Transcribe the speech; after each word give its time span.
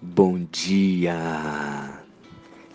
Bom 0.00 0.46
dia! 0.52 1.12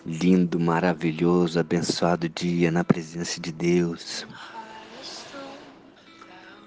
Lindo, 0.04 0.60
maravilhoso, 0.60 1.58
abençoado 1.58 2.28
dia 2.28 2.70
na 2.70 2.84
presença 2.84 3.40
de 3.40 3.50
Deus. 3.50 4.26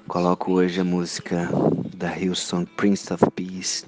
Coloco 0.08 0.54
hoje 0.54 0.82
a 0.82 0.84
música 0.84 1.48
da 1.96 2.18
Hillsong 2.18 2.66
Prince 2.76 3.14
of 3.14 3.24
Peace. 3.36 3.86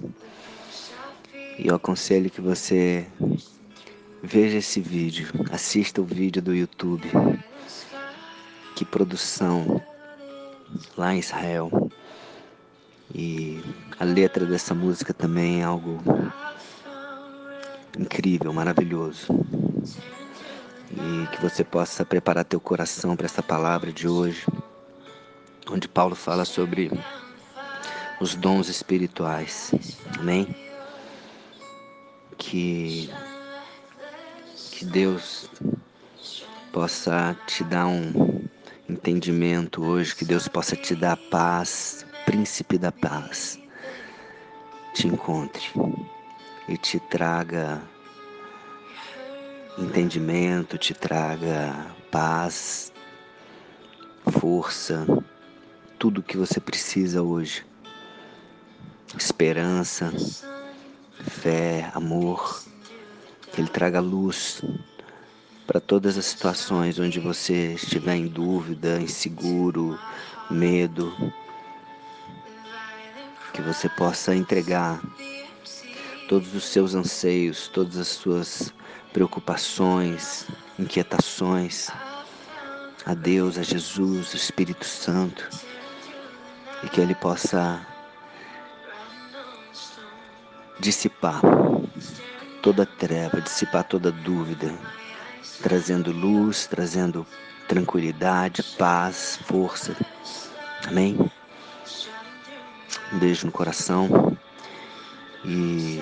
E 1.57 1.65
eu 1.65 1.73
aconselho 1.73 2.29
que 2.29 2.39
você 2.39 3.07
veja 4.21 4.59
esse 4.59 4.79
vídeo, 4.79 5.27
assista 5.51 5.99
o 6.01 6.05
vídeo 6.05 6.39
do 6.39 6.53
YouTube. 6.53 7.09
Que 8.75 8.85
produção 8.85 9.81
lá 10.95 11.15
em 11.15 11.19
Israel. 11.19 11.89
E 13.11 13.59
a 13.99 14.03
letra 14.03 14.45
dessa 14.45 14.75
música 14.75 15.15
também 15.15 15.61
é 15.61 15.63
algo 15.63 15.99
incrível, 17.99 18.53
maravilhoso. 18.53 19.27
E 20.91 21.27
que 21.27 21.41
você 21.41 21.63
possa 21.63 22.05
preparar 22.05 22.45
teu 22.45 22.59
coração 22.59 23.15
para 23.15 23.25
essa 23.25 23.43
palavra 23.43 23.91
de 23.91 24.07
hoje, 24.07 24.45
onde 25.69 25.87
Paulo 25.87 26.15
fala 26.15 26.45
sobre 26.45 26.89
os 28.19 28.35
dons 28.35 28.69
espirituais. 28.69 29.71
Amém? 30.17 30.55
Que 32.37 33.09
que 34.71 34.85
Deus 34.85 35.49
possa 36.71 37.35
te 37.45 37.65
dar 37.65 37.87
um 37.87 38.47
entendimento 38.87 39.83
hoje, 39.83 40.15
que 40.15 40.23
Deus 40.23 40.47
possa 40.47 40.73
te 40.73 40.95
dar 40.95 41.17
paz, 41.29 42.05
príncipe 42.25 42.77
da 42.77 42.89
paz, 42.89 43.59
te 44.93 45.05
encontre 45.05 45.69
e 46.69 46.77
te 46.77 46.99
traga 46.99 47.81
entendimento, 49.75 50.77
te 50.77 50.93
traga 50.93 51.95
paz, 52.11 52.93
força, 54.39 55.07
tudo 55.97 56.19
o 56.19 56.23
que 56.23 56.37
você 56.37 56.59
precisa 56.59 57.23
hoje. 57.23 57.65
Esperança, 59.17 60.13
fé, 61.23 61.89
amor, 61.95 62.63
que 63.51 63.61
Ele 63.61 63.69
traga 63.69 63.99
luz 63.99 64.61
para 65.65 65.79
todas 65.79 66.19
as 66.19 66.25
situações 66.25 66.99
onde 66.99 67.19
você 67.19 67.73
estiver 67.73 68.15
em 68.15 68.27
dúvida, 68.27 69.01
inseguro, 69.01 69.97
medo, 70.51 71.11
que 73.53 73.61
você 73.63 73.89
possa 73.89 74.35
entregar 74.35 75.01
todos 76.29 76.53
os 76.53 76.63
seus 76.65 76.93
anseios, 76.93 77.67
todas 77.69 77.97
as 77.97 78.07
suas 78.07 78.71
preocupações, 79.11 80.45
inquietações 80.77 81.89
a 83.03 83.15
Deus, 83.15 83.57
a 83.57 83.63
Jesus, 83.63 84.31
o 84.31 84.37
Espírito 84.37 84.85
Santo, 84.85 85.49
e 86.83 86.89
que 86.89 87.01
Ele 87.01 87.15
possa 87.15 87.83
dissipar 90.79 91.41
toda 92.61 92.85
treva, 92.85 93.41
dissipar 93.41 93.83
toda 93.85 94.11
dúvida, 94.11 94.71
trazendo 95.63 96.11
luz, 96.11 96.67
trazendo 96.67 97.25
tranquilidade, 97.67 98.61
paz, 98.77 99.39
força. 99.45 99.95
Amém? 100.87 101.17
Um 103.11 103.17
beijo 103.17 103.47
no 103.47 103.51
coração 103.51 104.37
e 105.45 105.99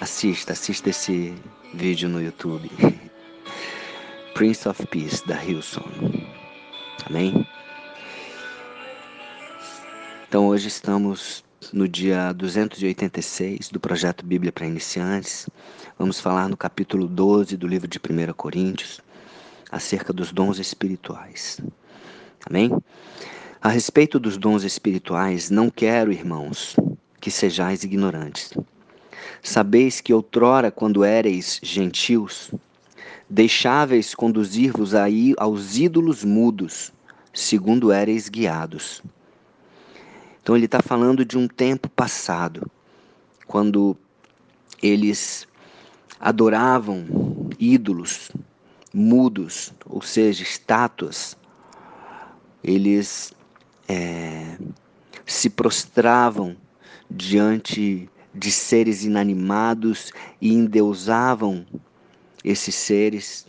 assista, 0.00 0.52
assista 0.52 0.90
esse 0.90 1.34
vídeo 1.74 2.08
no 2.08 2.22
YouTube. 2.22 2.70
Prince 4.34 4.68
of 4.68 4.86
Peace 4.86 5.26
da 5.26 5.42
Hillsong. 5.42 6.26
Amém? 7.06 7.46
Então 10.28 10.46
hoje 10.46 10.68
estamos 10.68 11.44
no 11.72 11.86
dia 11.86 12.32
286 12.32 13.68
do 13.68 13.80
projeto 13.80 14.24
Bíblia 14.24 14.52
para 14.52 14.66
Iniciantes. 14.66 15.48
Vamos 15.98 16.20
falar 16.20 16.48
no 16.48 16.56
capítulo 16.56 17.06
12 17.06 17.56
do 17.56 17.66
livro 17.66 17.86
de 17.86 17.98
1 17.98 18.32
Coríntios 18.32 19.00
acerca 19.70 20.12
dos 20.12 20.32
dons 20.32 20.58
espirituais. 20.58 21.60
Amém? 22.48 22.70
A 23.60 23.68
respeito 23.68 24.18
dos 24.18 24.38
dons 24.38 24.64
espirituais, 24.64 25.50
não 25.50 25.68
quero, 25.68 26.10
irmãos, 26.10 26.74
que 27.20 27.30
sejais 27.30 27.84
ignorantes. 27.84 28.52
Sabeis 29.42 30.00
que 30.00 30.12
outrora, 30.12 30.70
quando 30.70 31.04
éreis 31.04 31.60
gentios, 31.62 32.50
deixáveis 33.28 34.14
conduzir-vos 34.14 34.94
aí 34.94 35.34
aos 35.38 35.76
ídolos 35.76 36.24
mudos, 36.24 36.92
segundo 37.32 37.92
éreis 37.92 38.28
guiados. 38.28 39.02
Então 40.42 40.56
ele 40.56 40.64
está 40.64 40.80
falando 40.82 41.24
de 41.24 41.38
um 41.38 41.46
tempo 41.46 41.88
passado, 41.88 42.70
quando 43.46 43.96
eles 44.82 45.46
adoravam 46.18 47.06
ídolos 47.58 48.30
mudos, 48.92 49.72
ou 49.86 50.02
seja, 50.02 50.42
estátuas. 50.42 51.36
Eles 52.62 53.32
é, 53.88 54.58
se 55.24 55.48
prostravam 55.48 56.56
diante 57.10 58.08
de 58.34 58.50
seres 58.50 59.04
inanimados 59.04 60.12
e 60.40 60.52
endeusavam 60.52 61.66
esses 62.44 62.74
seres 62.74 63.46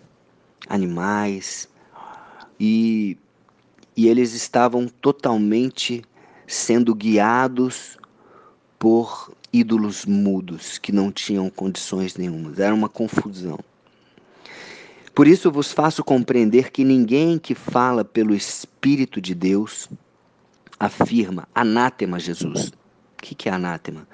animais 0.68 1.70
e, 2.60 3.18
e 3.96 4.08
eles 4.08 4.34
estavam 4.34 4.88
totalmente 4.88 6.04
sendo 6.48 6.94
guiados 6.96 7.98
por 8.80 9.34
ídolos 9.54 10.06
mudos 10.06 10.78
que 10.78 10.92
não 10.92 11.12
tinham 11.12 11.50
condições 11.50 12.16
nenhumas. 12.16 12.60
Era 12.60 12.74
uma 12.74 12.90
confusão. 12.90 13.60
Por 15.14 15.28
isso 15.28 15.52
vos 15.52 15.72
faço 15.72 16.04
compreender 16.04 16.72
que 16.72 16.84
ninguém 16.84 17.38
que 17.38 17.54
fala 17.54 18.04
pelo 18.04 18.34
Espírito 18.34 19.22
de 19.22 19.36
Deus 19.36 19.90
afirma 20.80 21.48
anátema 21.54 22.18
Jesus. 22.18 22.72
O 23.22 23.36
que 23.36 23.48
é 23.48 23.52
anátema? 23.52 24.08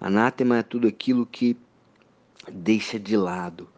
Anátema 0.00 0.56
é 0.56 0.62
tudo 0.62 0.88
aquilo 0.88 1.26
que 1.26 1.54
deixa 2.50 2.98
de 2.98 3.14
lado. 3.14 3.68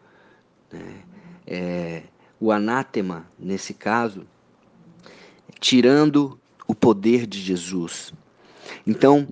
Né? 0.71 1.03
É, 1.45 2.03
o 2.39 2.51
anátema, 2.51 3.27
nesse 3.37 3.73
caso, 3.73 4.25
tirando 5.59 6.39
o 6.65 6.73
poder 6.73 7.27
de 7.27 7.39
Jesus. 7.41 8.13
Então, 8.85 9.27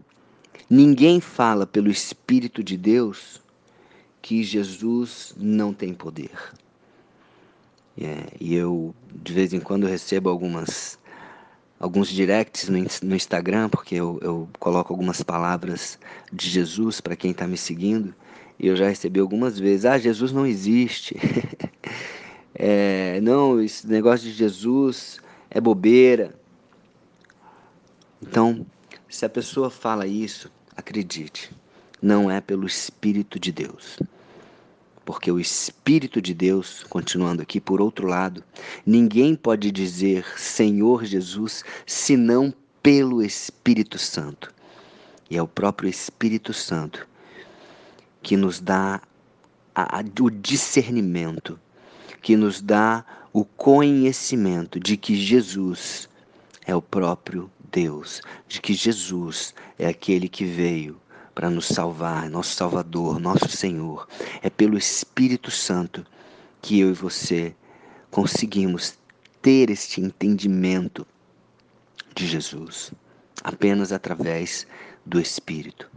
ninguém 0.70 1.22
fala 1.22 1.66
pelo 1.66 1.90
Espírito 1.90 2.62
de 2.62 2.76
Deus 2.76 3.42
que 4.22 4.44
Jesus 4.44 5.34
não 5.38 5.74
tem 5.74 5.94
poder. 5.94 6.54
É, 7.98 8.28
e 8.42 8.54
eu, 8.54 8.94
de 9.14 9.32
vez 9.32 9.54
em 9.54 9.60
quando, 9.60 9.88
recebo 9.88 10.30
algumas 10.30 11.00
alguns 11.80 12.10
directs 12.10 12.70
no, 12.70 13.16
Instagram, 13.16 13.70
porque 13.70 13.96
eu, 13.96 14.20
eu 14.22 14.50
coloco 14.60 14.94
algumas 14.94 15.22
palavras 15.22 16.00
de 16.32 16.50
Jesus 16.50 17.02
para 17.02 17.16
quem 17.16 17.32
está 17.32 17.48
me 17.48 17.58
seguindo. 17.58 18.14
E 18.60 18.68
eu 18.68 18.76
já 18.76 18.88
recebi 18.88 19.20
algumas 19.20 19.60
vezes: 19.60 19.86
Ah, 19.86 19.98
Jesus 19.98 20.32
não 20.32 20.46
existe. 20.46 21.16
é, 22.56 23.20
não, 23.22 23.62
esse 23.62 23.88
negócio 23.88 24.28
de 24.28 24.34
Jesus 24.34 25.20
é 25.50 25.60
bobeira. 25.60 26.34
Então, 28.22 28.66
se 29.10 29.26
a 29.26 29.30
pessoa 29.30 29.70
fala 29.70 30.08
isso, 30.08 30.52
acredite, 30.76 31.52
não 32.02 32.32
é 32.32 32.42
pelo 32.42 32.66
Espírito 32.66 33.40
de 33.40 33.52
Deus. 33.52 34.00
Porque 35.06 35.32
o 35.32 35.40
Espírito 35.40 36.20
de 36.20 36.34
Deus, 36.34 36.84
continuando 36.90 37.44
aqui, 37.44 37.62
por 37.62 37.80
outro 37.80 38.08
lado, 38.08 38.44
ninguém 38.84 39.36
pode 39.36 39.72
dizer 39.72 40.26
Senhor 40.36 41.06
Jesus 41.06 41.64
senão 41.86 42.52
pelo 42.82 43.22
Espírito 43.24 44.00
Santo. 44.00 44.52
E 45.30 45.38
é 45.38 45.42
o 45.42 45.48
próprio 45.48 45.88
Espírito 45.88 46.54
Santo 46.54 47.08
que 48.24 48.36
nos 48.36 48.60
dá 48.60 49.00
a, 49.76 50.00
a, 50.00 50.04
o 50.20 50.32
discernimento, 50.32 51.60
que 52.24 52.36
nos 52.36 52.60
dá 52.60 53.06
o 53.32 53.46
conhecimento 53.46 54.80
de 54.80 54.98
que 54.98 55.16
Jesus 55.16 56.10
é 56.66 56.76
o 56.76 56.82
próprio 56.82 57.52
Deus, 57.72 58.22
de 58.48 58.60
que 58.60 58.74
Jesus 58.74 59.54
é 59.78 59.88
aquele 59.88 60.28
que 60.28 60.46
veio 60.46 61.00
para 61.36 61.50
nos 61.50 61.68
salvar, 61.68 62.30
nosso 62.30 62.56
Salvador, 62.56 63.20
nosso 63.20 63.50
Senhor. 63.50 64.08
É 64.42 64.50
pelo 64.50 64.78
Espírito 64.78 65.52
Santo 65.52 66.06
que 66.62 66.80
eu 66.80 66.90
e 66.90 66.94
você 66.94 67.54
conseguimos 68.10 68.98
ter 69.42 69.70
este 69.70 70.00
entendimento 70.00 71.06
de 72.16 72.26
Jesus, 72.26 72.94
apenas 73.44 73.92
através 73.92 74.66
do 75.06 75.20
Espírito. 75.20 75.92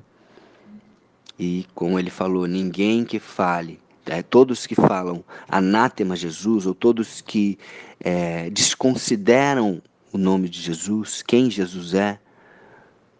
E 1.38 1.64
como 1.73 1.99
ele 1.99 2.11
falou, 2.11 2.49
ninguém 2.49 3.05
que 3.05 3.20
fale, 3.20 3.81
é, 4.06 4.23
todos 4.23 4.67
que 4.67 4.75
falam 4.75 5.25
anátema 5.49 6.17
Jesus, 6.17 6.67
ou 6.67 6.75
todos 6.75 7.20
que 7.20 7.56
é, 8.00 8.50
desconsideram 8.50 9.81
o 10.12 10.19
nome 10.19 10.49
de 10.49 10.61
Jesus, 10.61 11.23
quem 11.23 11.49
Jesus 11.49 11.94
é, 11.94 12.19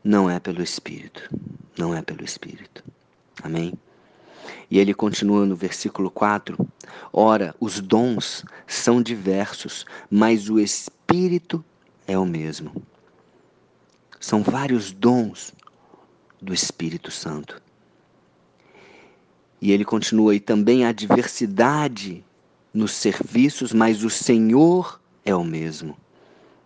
não 0.03 0.31
é 0.31 0.39
pelo 0.39 0.62
Espírito. 0.62 1.29
Não 1.77 1.95
é 1.95 2.03
pelo 2.03 2.25
Espírito. 2.25 2.85
Amém? 3.43 3.73
E 4.71 4.79
ele 4.79 4.95
continua 4.95 5.47
no 5.47 5.56
versículo 5.56 6.11
4: 6.11 6.56
Ora, 7.12 7.55
os 7.61 7.81
dons 7.81 8.45
são 8.67 9.03
diversos, 9.03 9.87
mas 10.11 10.49
o 10.49 10.59
Espírito 10.59 11.65
é 12.06 12.19
o 12.19 12.27
mesmo. 12.27 12.83
São 14.21 14.43
vários 14.43 14.93
dons 14.93 15.53
do 16.41 16.53
Espírito 16.53 17.11
Santo. 17.11 17.61
E 19.61 19.73
ele 19.73 19.85
continua, 19.85 20.35
e 20.35 20.41
também 20.41 20.85
há 20.85 20.93
diversidade 20.93 22.25
nos 22.73 22.93
serviços, 22.93 23.73
mas 23.73 24.05
o 24.05 24.11
Senhor 24.11 25.01
é 25.25 25.35
o 25.35 25.44
mesmo. 25.44 25.97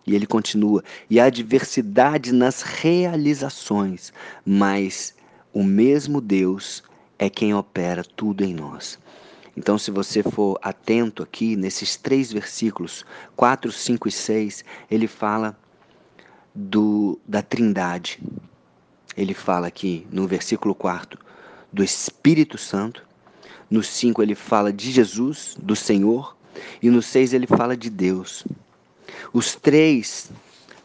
E 0.05 0.15
ele 0.15 0.25
continua, 0.25 0.83
e 1.09 1.19
há 1.19 1.29
diversidade 1.29 2.33
nas 2.33 2.61
realizações, 2.61 4.11
mas 4.45 5.15
o 5.53 5.63
mesmo 5.63 6.19
Deus 6.19 6.83
é 7.17 7.29
quem 7.29 7.53
opera 7.53 8.03
tudo 8.03 8.43
em 8.43 8.53
nós. 8.53 8.99
Então, 9.55 9.77
se 9.77 9.91
você 9.91 10.23
for 10.23 10.57
atento 10.61 11.21
aqui, 11.21 11.55
nesses 11.55 11.95
três 11.95 12.31
versículos, 12.31 13.05
4, 13.35 13.71
5 13.71 14.07
e 14.07 14.11
6, 14.11 14.65
ele 14.89 15.07
fala 15.07 15.55
do, 16.53 17.19
da 17.27 17.41
trindade. 17.41 18.19
Ele 19.15 19.33
fala 19.33 19.67
aqui 19.67 20.07
no 20.11 20.27
versículo 20.27 20.73
4 20.73 21.19
do 21.71 21.83
Espírito 21.83 22.57
Santo. 22.57 23.05
No 23.69 23.83
5 23.83 24.21
ele 24.23 24.35
fala 24.35 24.73
de 24.73 24.91
Jesus, 24.91 25.55
do 25.59 25.75
Senhor. 25.75 26.35
E 26.81 26.89
no 26.89 27.01
6 27.01 27.33
ele 27.33 27.47
fala 27.47 27.77
de 27.77 27.89
Deus. 27.89 28.43
Os 29.31 29.55
três 29.55 30.31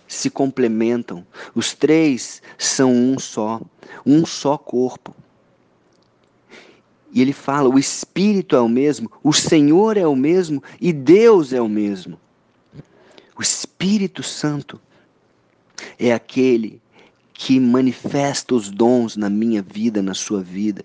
se 0.06 0.30
complementam, 0.30 1.26
os 1.54 1.74
três 1.74 2.40
são 2.56 2.92
um 2.92 3.18
só, 3.18 3.60
um 4.04 4.24
só 4.24 4.56
corpo. 4.56 5.14
E 7.12 7.20
ele 7.20 7.32
fala: 7.32 7.68
o 7.68 7.78
Espírito 7.78 8.54
é 8.54 8.60
o 8.60 8.68
mesmo, 8.68 9.10
o 9.22 9.32
Senhor 9.32 9.96
é 9.96 10.06
o 10.06 10.16
mesmo 10.16 10.62
e 10.80 10.92
Deus 10.92 11.52
é 11.52 11.60
o 11.60 11.68
mesmo. 11.68 12.18
O 13.36 13.42
Espírito 13.42 14.22
Santo 14.22 14.80
é 15.98 16.12
aquele 16.12 16.80
que 17.32 17.60
manifesta 17.60 18.54
os 18.54 18.68
dons 18.68 19.16
na 19.16 19.30
minha 19.30 19.62
vida, 19.62 20.02
na 20.02 20.12
sua 20.12 20.42
vida. 20.42 20.84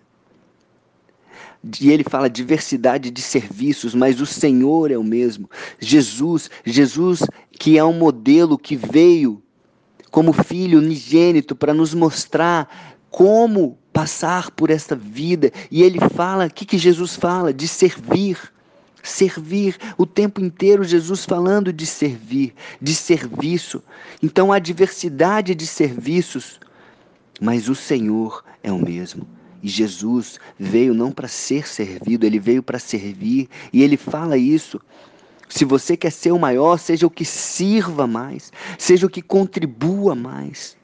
E 1.80 1.92
ele 1.92 2.04
fala 2.04 2.30
diversidade 2.30 3.10
de 3.10 3.22
serviços, 3.22 3.96
mas 3.96 4.20
o 4.20 4.26
Senhor 4.26 4.92
é 4.92 4.98
o 4.98 5.04
mesmo. 5.04 5.50
Jesus, 5.80 6.50
Jesus 6.66 7.22
que 7.52 7.78
é 7.78 7.84
um 7.84 7.94
modelo 7.94 8.58
que 8.58 8.76
veio 8.76 9.42
como 10.12 10.34
filho 10.34 10.80
unigênito 10.80 11.56
para 11.56 11.74
nos 11.74 11.94
mostrar 11.94 13.00
como 13.10 13.78
passar 13.94 14.52
por 14.52 14.70
esta 14.70 14.96
vida. 14.96 15.52
E 15.72 15.82
ele 15.84 16.00
fala, 16.14 16.48
o 16.48 16.50
que, 16.50 16.66
que 16.66 16.78
Jesus 16.78 17.16
fala? 17.16 17.54
De 17.54 17.68
servir. 17.68 18.38
Servir 19.02 19.78
o 19.98 20.06
tempo 20.06 20.42
inteiro, 20.42 20.84
Jesus 20.84 21.26
falando 21.26 21.74
de 21.74 21.86
servir, 21.86 22.54
de 22.82 22.96
serviço. 22.96 23.84
Então 24.22 24.52
há 24.52 24.60
diversidade 24.60 25.54
de 25.54 25.68
serviços, 25.68 26.60
mas 27.42 27.68
o 27.68 27.76
Senhor 27.76 28.44
é 28.64 28.72
o 28.72 28.80
mesmo. 28.80 29.28
E 29.64 29.70
Jesus 29.70 30.40
veio 30.60 30.94
não 30.94 31.10
para 31.10 31.30
ser 31.30 31.66
servido, 31.66 32.26
ele 32.26 32.38
veio 32.38 32.62
para 32.62 32.78
servir. 32.78 33.50
E 33.72 33.82
ele 33.82 33.96
fala 33.96 34.38
isso. 34.38 34.80
Se 35.48 35.64
você 35.64 35.96
quer 35.96 36.12
ser 36.12 36.34
o 36.34 36.40
maior, 36.40 36.78
seja 36.78 37.08
o 37.08 37.10
que 37.10 37.24
sirva 37.24 38.06
mais, 38.06 38.52
seja 38.78 39.08
o 39.08 39.10
que 39.10 39.22
contribua 39.22 40.14
mais. 40.14 40.76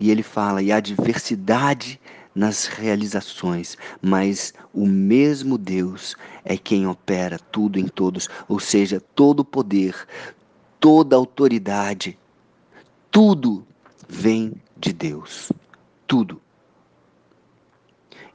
E 0.00 0.10
ele 0.10 0.22
fala, 0.22 0.62
e 0.62 0.72
há 0.72 0.80
diversidade 0.80 2.00
nas 2.34 2.66
realizações, 2.66 3.76
mas 4.00 4.54
o 4.72 4.86
mesmo 4.86 5.58
Deus 5.58 6.16
é 6.44 6.56
quem 6.56 6.86
opera 6.86 7.36
tudo 7.36 7.80
em 7.80 7.88
todos, 7.88 8.28
ou 8.48 8.60
seja, 8.60 9.02
todo 9.14 9.44
poder, 9.44 9.94
toda 10.78 11.16
autoridade, 11.16 12.16
tudo 13.10 13.66
vem 14.08 14.52
de 14.76 14.92
Deus. 14.92 15.50
Tudo. 16.06 16.40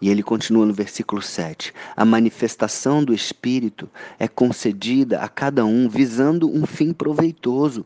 E 0.03 0.09
ele 0.09 0.21
continua 0.21 0.65
no 0.65 0.73
versículo 0.73 1.21
7. 1.21 1.73
A 1.95 2.03
manifestação 2.03 3.01
do 3.01 3.13
Espírito 3.13 3.89
é 4.19 4.27
concedida 4.27 5.21
a 5.21 5.29
cada 5.29 5.63
um 5.63 5.87
visando 5.87 6.53
um 6.53 6.65
fim 6.65 6.91
proveitoso. 6.91 7.85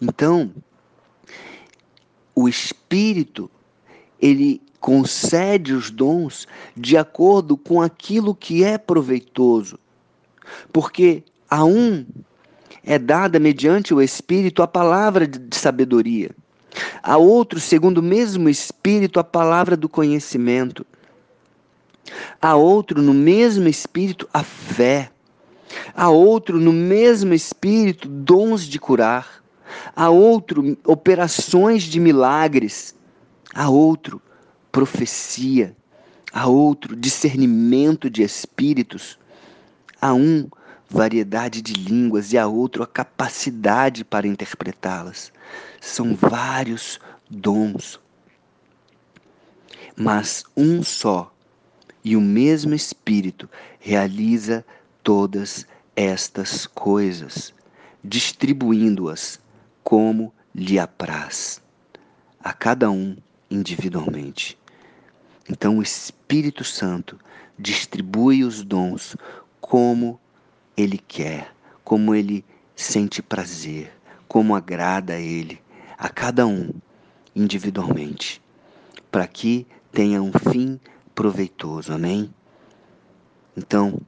Então, 0.00 0.54
o 2.36 2.48
Espírito 2.48 3.50
ele 4.22 4.62
concede 4.78 5.72
os 5.72 5.90
dons 5.90 6.46
de 6.76 6.96
acordo 6.96 7.56
com 7.56 7.82
aquilo 7.82 8.32
que 8.32 8.62
é 8.62 8.78
proveitoso. 8.78 9.76
Porque 10.72 11.24
a 11.50 11.64
um 11.64 12.06
é 12.84 12.96
dada 12.96 13.40
mediante 13.40 13.92
o 13.92 14.00
Espírito 14.00 14.62
a 14.62 14.68
palavra 14.68 15.26
de 15.26 15.56
sabedoria, 15.56 16.30
a 17.02 17.16
outro, 17.16 17.60
segundo 17.60 17.98
o 17.98 18.02
mesmo 18.02 18.48
Espírito, 18.48 19.18
a 19.18 19.24
palavra 19.24 19.76
do 19.76 19.88
conhecimento, 19.88 20.86
a 22.40 22.54
outro, 22.54 23.02
no 23.02 23.14
mesmo 23.14 23.68
Espírito, 23.68 24.28
a 24.32 24.42
fé, 24.42 25.10
a 25.94 26.08
outro, 26.08 26.58
no 26.58 26.72
mesmo 26.72 27.34
Espírito, 27.34 28.08
dons 28.08 28.64
de 28.64 28.78
curar, 28.78 29.42
a 29.94 30.08
outro, 30.08 30.76
operações 30.84 31.82
de 31.82 32.00
milagres. 32.00 32.94
A 33.54 33.68
outro 33.68 34.20
profecia, 34.70 35.74
a 36.32 36.46
outro 36.46 36.94
discernimento 36.94 38.10
de 38.10 38.22
espíritos, 38.22 39.18
a 40.00 40.12
um 40.12 40.48
variedade 40.88 41.60
de 41.60 41.74
línguas 41.74 42.32
e 42.32 42.38
a 42.38 42.46
outro 42.46 42.82
a 42.82 42.86
capacidade 42.86 44.04
para 44.04 44.26
interpretá-las. 44.26 45.32
São 45.80 46.14
vários 46.14 46.98
dons, 47.30 48.00
mas 49.96 50.44
um 50.56 50.82
só 50.82 51.32
e 52.02 52.16
o 52.16 52.20
mesmo 52.20 52.74
Espírito 52.74 53.48
realiza 53.78 54.64
todas 55.02 55.66
estas 55.94 56.66
coisas, 56.66 57.52
distribuindo-as 58.02 59.40
como 59.82 60.32
lhe 60.54 60.78
apraz, 60.78 61.60
a 62.40 62.52
cada 62.52 62.90
um 62.90 63.16
individualmente. 63.50 64.58
Então 65.48 65.78
o 65.78 65.82
Espírito 65.82 66.62
Santo 66.64 67.18
distribui 67.58 68.44
os 68.44 68.62
dons 68.62 69.16
como 69.60 70.20
ele 70.78 70.96
quer, 70.96 71.52
como 71.82 72.14
ele 72.14 72.44
sente 72.76 73.20
prazer, 73.20 73.92
como 74.28 74.54
agrada 74.54 75.14
a 75.14 75.20
ele, 75.20 75.60
a 75.98 76.08
cada 76.08 76.46
um 76.46 76.70
individualmente, 77.34 78.40
para 79.10 79.26
que 79.26 79.66
tenha 79.90 80.22
um 80.22 80.30
fim 80.32 80.78
proveitoso. 81.14 81.92
Amém? 81.92 82.32
Então, 83.56 84.00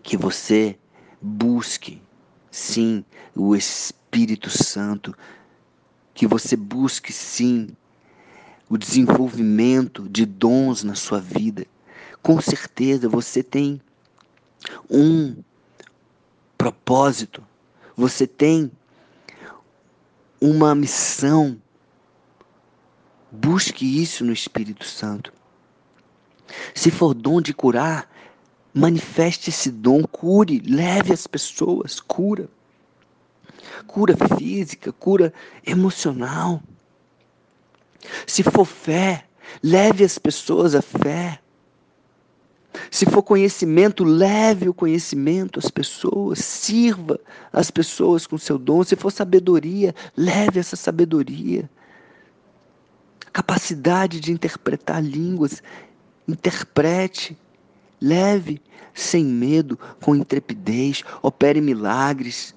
que 0.00 0.16
você 0.16 0.78
busque, 1.20 2.00
sim, 2.52 3.04
o 3.34 3.56
Espírito 3.56 4.50
Santo, 4.50 5.16
que 6.14 6.24
você 6.24 6.54
busque, 6.54 7.12
sim, 7.12 7.68
o 8.68 8.78
desenvolvimento 8.78 10.08
de 10.08 10.24
dons 10.24 10.84
na 10.84 10.94
sua 10.94 11.20
vida. 11.20 11.66
Com 12.22 12.40
certeza 12.40 13.08
você 13.08 13.42
tem 13.42 13.80
um 14.88 15.34
propósito, 16.64 17.46
você 17.94 18.26
tem 18.26 18.72
uma 20.40 20.74
missão. 20.74 21.60
Busque 23.30 23.84
isso 24.02 24.24
no 24.24 24.32
Espírito 24.32 24.86
Santo. 24.86 25.30
Se 26.74 26.90
for 26.90 27.12
dom 27.12 27.42
de 27.42 27.52
curar, 27.52 28.10
manifeste 28.72 29.50
esse 29.50 29.70
dom, 29.70 30.04
cure, 30.04 30.62
leve 30.66 31.12
as 31.12 31.26
pessoas, 31.26 32.00
cura. 32.00 32.48
Cura 33.86 34.16
física, 34.38 34.90
cura 34.90 35.34
emocional. 35.66 36.62
Se 38.26 38.42
for 38.42 38.64
fé, 38.64 39.26
leve 39.62 40.02
as 40.02 40.16
pessoas 40.16 40.74
à 40.74 40.80
fé. 40.80 41.40
Se 42.90 43.06
for 43.06 43.22
conhecimento, 43.22 44.04
leve 44.04 44.68
o 44.68 44.74
conhecimento 44.74 45.58
às 45.58 45.70
pessoas, 45.70 46.38
sirva 46.38 47.18
as 47.52 47.70
pessoas 47.70 48.26
com 48.26 48.38
seu 48.38 48.58
dom. 48.58 48.84
Se 48.84 48.96
for 48.96 49.10
sabedoria, 49.10 49.94
leve 50.16 50.60
essa 50.60 50.76
sabedoria. 50.76 51.68
capacidade 53.32 54.20
de 54.20 54.30
interpretar 54.32 55.02
línguas. 55.02 55.60
Interprete, 56.26 57.36
leve, 58.00 58.62
sem 58.94 59.24
medo, 59.24 59.78
com 60.00 60.14
intrepidez, 60.14 61.02
opere 61.20 61.60
milagres. 61.60 62.54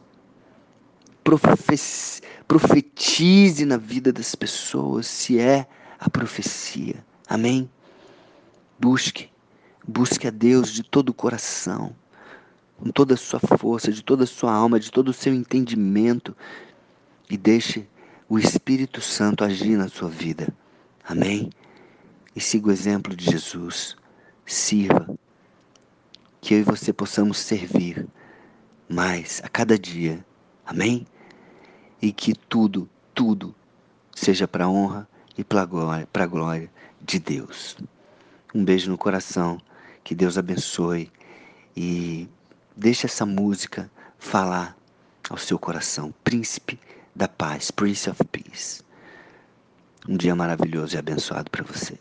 Profetize 2.48 3.65
na 3.65 3.77
vida 3.77 4.13
das 4.13 4.36
pessoas, 4.36 5.07
se 5.07 5.39
é 5.39 5.67
a 6.00 6.10
profecia. 6.10 7.03
Amém? 7.27 7.69
Busque, 8.79 9.29
busque 9.88 10.27
a 10.27 10.32
Deus 10.32 10.72
de 10.72 10.84
todo 10.84 11.10
o 11.10 11.13
coração, 11.13 11.96
com 12.77 12.89
toda 12.91 13.13
a 13.13 13.17
sua 13.17 13.39
força, 13.39 13.91
de 13.91 14.03
toda 14.03 14.25
a 14.25 14.27
sua 14.27 14.51
alma, 14.51 14.79
de 14.79 14.91
todo 14.91 15.10
o 15.10 15.13
seu 15.13 15.34
entendimento 15.34 16.36
e 17.29 17.38
deixe 17.38 17.88
o 18.29 18.38
Espírito 18.38 19.01
Santo 19.01 19.44
agir 19.44 19.77
na 19.77 19.88
sua 19.88 20.10
vida. 20.10 20.53
Amém? 21.03 21.50
E 22.36 22.41
siga 22.41 22.67
o 22.67 22.72
exemplo 22.72 23.15
de 23.15 23.25
Jesus. 23.25 23.96
Sirva. 24.46 25.17
Que 26.41 26.53
eu 26.53 26.60
e 26.60 26.63
você 26.63 26.94
possamos 26.94 27.38
servir 27.38 28.06
mais 28.88 29.41
a 29.44 29.50
cada 29.50 29.77
dia. 29.77 30.25
Amém? 30.65 31.06
E 32.01 32.12
que 32.12 32.34
tudo, 32.34 32.89
tudo 33.13 33.56
seja 34.13 34.48
para 34.48 34.70
honra 34.70 35.08
e 35.38 35.44
para 35.44 35.65
glória, 35.65 36.08
glória 36.29 36.72
de 37.01 37.20
Deus. 37.20 37.77
Um 38.53 38.63
beijo 38.63 38.89
no 38.89 38.98
coração. 38.98 39.60
Que 40.08 40.16
Deus 40.16 40.38
abençoe 40.38 41.12
e 41.76 42.30
deixe 42.78 43.06
essa 43.06 43.26
música 43.26 43.92
falar 44.18 44.74
ao 45.30 45.38
seu 45.38 45.60
coração. 45.60 46.14
Príncipe 46.24 46.80
da 47.14 47.28
paz, 47.28 47.72
Prince 47.72 48.10
of 48.10 48.24
Peace. 48.32 48.82
Um 50.08 50.16
dia 50.16 50.34
maravilhoso 50.34 50.96
e 50.96 50.98
abençoado 50.98 51.52
para 51.52 51.66
você. 51.66 52.00